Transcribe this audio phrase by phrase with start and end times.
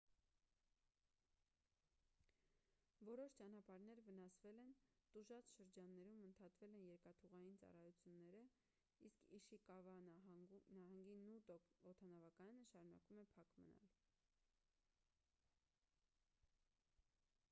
[3.09, 4.71] որոշ ճանապարհներ վնասվել են
[5.17, 8.41] տուժած շրջաններում ընդհատվել են երկաթուղային ծառայությունները
[9.11, 11.59] իսկ իշիկավա նահանգի նոտո
[11.95, 13.95] օդանավակայանը շարունակում է փակ մնալ